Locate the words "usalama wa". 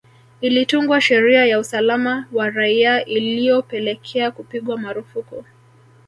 1.59-2.49